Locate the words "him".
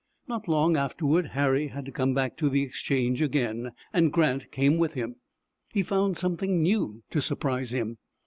4.95-5.17, 7.69-7.99